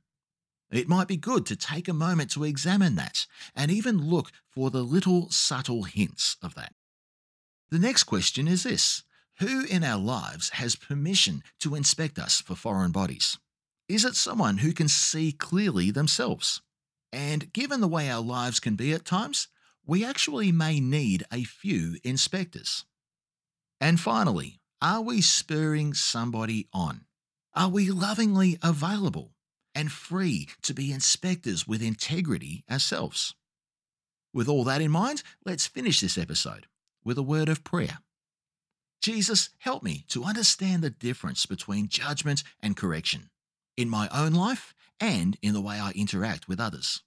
It 0.70 0.88
might 0.88 1.08
be 1.08 1.18
good 1.18 1.48
to 1.48 1.56
take 1.56 1.88
a 1.88 1.94
moment 1.94 2.30
to 2.34 2.44
examine 2.44 2.94
that 2.98 3.26
and 3.56 3.72
even 3.72 4.10
look 4.10 4.32
for 4.48 4.70
the 4.70 4.84
little 4.84 5.32
subtle 5.32 5.86
hints 5.86 6.38
of 6.44 6.54
that. 6.54 6.74
The 7.70 7.80
next 7.80 8.04
question 8.04 8.48
is 8.48 8.64
this 8.64 9.04
Who 9.40 9.66
in 9.66 9.84
our 9.84 10.00
lives 10.00 10.52
has 10.52 10.78
permission 10.78 11.44
to 11.60 11.76
inspect 11.76 12.18
us 12.18 12.40
for 12.40 12.56
foreign 12.56 12.92
bodies? 12.92 13.38
Is 13.90 14.06
it 14.06 14.16
someone 14.16 14.60
who 14.60 14.72
can 14.72 14.88
see 14.88 15.34
clearly 15.34 15.92
themselves? 15.92 16.62
And 17.12 17.52
given 17.52 17.82
the 17.82 17.88
way 17.88 18.10
our 18.10 18.22
lives 18.22 18.62
can 18.62 18.76
be 18.76 18.94
at 18.94 19.06
times, 19.06 19.48
we 19.86 20.06
actually 20.06 20.52
may 20.52 20.80
need 20.80 21.26
a 21.32 21.44
few 21.44 21.98
inspectors. 22.04 22.86
And 23.82 24.00
finally, 24.00 24.60
are 24.82 25.02
we 25.02 25.22
spurring 25.22 25.94
somebody 25.94 26.68
on? 26.72 27.06
Are 27.54 27.70
we 27.70 27.90
lovingly 27.90 28.58
available 28.62 29.34
and 29.76 29.92
free 29.92 30.50
to 30.62 30.74
be 30.74 30.92
inspectors 30.92 31.68
with 31.68 31.82
integrity 31.82 32.64
ourselves? 32.70 33.36
With 34.34 34.48
all 34.48 34.64
that 34.66 34.82
in 34.82 34.92
mind, 34.92 35.24
let's 35.46 35.68
finish 35.68 36.00
this 36.00 36.18
episode 36.18 36.68
with 37.08 37.18
a 37.18 37.24
word 37.24 37.48
of 37.48 37.64
prayer. 37.64 38.00
Jesus, 39.02 39.50
help 39.60 39.82
me 39.82 40.04
to 40.10 40.26
understand 40.26 40.84
the 40.84 40.90
difference 40.90 41.46
between 41.46 41.88
judgment 41.88 42.44
and 42.62 42.76
correction 42.76 43.30
in 43.78 43.90
my 43.90 44.10
own 44.10 44.34
life 44.34 44.76
and 45.00 45.38
in 45.42 45.54
the 45.54 45.62
way 45.62 45.80
I 45.80 45.92
interact 45.92 46.50
with 46.50 46.60
others. 46.60 47.04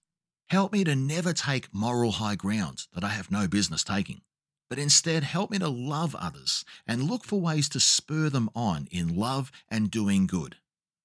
Help 0.49 0.73
me 0.73 0.85
to 0.85 0.97
never 0.97 1.35
take 1.35 1.75
moral 1.75 2.13
high 2.13 2.35
ground 2.35 2.87
that 2.95 3.05
I 3.05 3.09
have 3.09 3.31
no 3.31 3.47
business 3.47 3.85
taking, 3.85 4.23
but 4.71 4.79
instead 4.79 5.23
help 5.23 5.51
me 5.51 5.59
to 5.59 5.69
love 5.69 6.17
others 6.19 6.65
and 6.87 7.03
look 7.03 7.25
for 7.25 7.39
ways 7.39 7.69
to 7.69 7.79
spur 7.79 8.31
them 8.31 8.49
on 8.55 8.89
in 8.91 9.17
love 9.17 9.53
and 9.69 9.91
doing 9.91 10.27
good. 10.27 10.57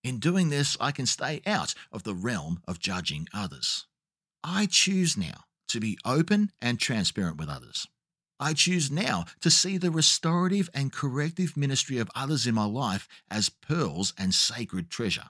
In 0.06 0.20
doing 0.20 0.50
this, 0.50 0.78
I 0.80 0.92
can 0.92 1.06
stay 1.06 1.42
out 1.46 1.74
of 1.92 2.04
the 2.04 2.16
realm 2.16 2.62
of 2.66 2.80
judging 2.80 3.28
others. 3.34 3.88
I 4.42 4.68
choose 4.68 5.18
now 5.18 5.44
to 5.68 5.82
be 5.82 5.98
open 6.06 6.52
and 6.62 6.80
transparent 6.80 7.38
with 7.38 7.50
others. 7.50 7.88
I 8.40 8.54
choose 8.54 8.92
now 8.92 9.26
to 9.42 9.50
see 9.50 9.78
the 9.78 9.92
restorative 9.92 10.70
and 10.74 10.92
corrective 10.92 11.56
ministry 11.56 11.98
of 12.00 12.12
others 12.16 12.46
in 12.46 12.56
my 12.56 12.66
life 12.66 13.08
as 13.32 13.50
pearls 13.50 14.14
and 14.18 14.34
sacred 14.34 14.90
treasure. 14.90 15.30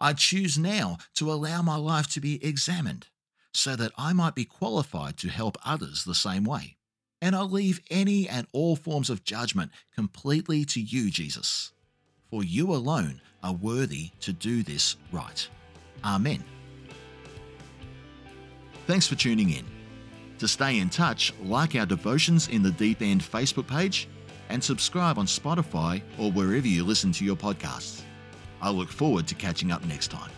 I 0.00 0.14
choose 0.14 0.58
now 0.58 0.98
to 1.14 1.30
allow 1.30 1.62
my 1.62 1.76
life 1.76 2.08
to 2.14 2.20
be 2.20 2.44
examined 2.44 3.08
so 3.52 3.76
that 3.76 3.92
I 3.96 4.12
might 4.12 4.34
be 4.34 4.44
qualified 4.44 5.16
to 5.18 5.28
help 5.28 5.56
others 5.64 6.04
the 6.04 6.14
same 6.14 6.44
way. 6.44 6.76
And 7.22 7.34
I 7.34 7.42
leave 7.42 7.80
any 7.90 8.28
and 8.28 8.46
all 8.52 8.76
forms 8.76 9.08
of 9.08 9.24
judgment 9.24 9.70
completely 9.94 10.64
to 10.66 10.80
you, 10.80 11.10
Jesus. 11.10 11.72
For 12.30 12.44
you 12.44 12.72
alone 12.72 13.22
are 13.42 13.54
worthy 13.54 14.10
to 14.20 14.32
do 14.32 14.62
this 14.62 14.96
right. 15.12 15.48
Amen. 16.04 16.44
Thanks 18.86 19.06
for 19.06 19.14
tuning 19.14 19.50
in. 19.50 19.75
To 20.38 20.48
stay 20.48 20.80
in 20.80 20.90
touch, 20.90 21.32
like 21.42 21.74
our 21.74 21.86
Devotions 21.86 22.48
in 22.48 22.62
the 22.62 22.70
Deep 22.70 23.00
End 23.00 23.22
Facebook 23.22 23.66
page 23.66 24.06
and 24.48 24.62
subscribe 24.62 25.18
on 25.18 25.26
Spotify 25.26 26.02
or 26.18 26.30
wherever 26.30 26.66
you 26.66 26.84
listen 26.84 27.10
to 27.12 27.24
your 27.24 27.36
podcasts. 27.36 28.02
I 28.60 28.70
look 28.70 28.90
forward 28.90 29.26
to 29.28 29.34
catching 29.34 29.72
up 29.72 29.84
next 29.86 30.08
time. 30.10 30.30